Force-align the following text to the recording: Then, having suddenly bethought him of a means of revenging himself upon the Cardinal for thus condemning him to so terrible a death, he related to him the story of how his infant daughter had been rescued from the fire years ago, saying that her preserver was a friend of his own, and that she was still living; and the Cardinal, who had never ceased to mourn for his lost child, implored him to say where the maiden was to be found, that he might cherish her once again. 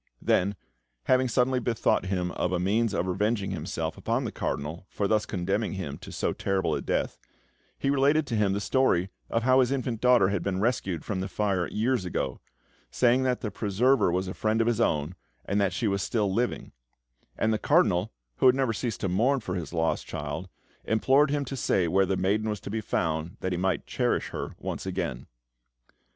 Then, 0.19 0.55
having 1.03 1.27
suddenly 1.27 1.59
bethought 1.59 2.05
him 2.07 2.31
of 2.31 2.51
a 2.51 2.59
means 2.59 2.95
of 2.95 3.05
revenging 3.05 3.51
himself 3.51 3.99
upon 3.99 4.23
the 4.23 4.31
Cardinal 4.31 4.87
for 4.89 5.07
thus 5.07 5.27
condemning 5.27 5.73
him 5.73 5.99
to 5.99 6.11
so 6.11 6.33
terrible 6.33 6.73
a 6.73 6.81
death, 6.81 7.19
he 7.77 7.91
related 7.91 8.25
to 8.25 8.35
him 8.35 8.53
the 8.53 8.59
story 8.61 9.11
of 9.29 9.43
how 9.43 9.59
his 9.59 9.71
infant 9.71 10.01
daughter 10.01 10.29
had 10.29 10.41
been 10.41 10.59
rescued 10.59 11.05
from 11.05 11.19
the 11.19 11.27
fire 11.27 11.67
years 11.67 12.03
ago, 12.03 12.41
saying 12.89 13.21
that 13.21 13.43
her 13.43 13.51
preserver 13.51 14.11
was 14.11 14.27
a 14.27 14.33
friend 14.33 14.59
of 14.59 14.65
his 14.65 14.81
own, 14.81 15.13
and 15.45 15.61
that 15.61 15.71
she 15.71 15.87
was 15.87 16.01
still 16.01 16.33
living; 16.33 16.71
and 17.37 17.53
the 17.53 17.59
Cardinal, 17.59 18.11
who 18.37 18.47
had 18.47 18.55
never 18.55 18.73
ceased 18.73 19.01
to 19.01 19.07
mourn 19.07 19.39
for 19.39 19.53
his 19.53 19.71
lost 19.71 20.07
child, 20.07 20.49
implored 20.83 21.29
him 21.29 21.45
to 21.45 21.55
say 21.55 21.87
where 21.87 22.07
the 22.07 22.17
maiden 22.17 22.49
was 22.49 22.59
to 22.59 22.71
be 22.71 22.81
found, 22.81 23.37
that 23.41 23.51
he 23.51 23.55
might 23.59 23.85
cherish 23.85 24.29
her 24.29 24.55
once 24.57 24.87
again. 24.87 25.27